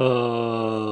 [0.00, 0.89] 呃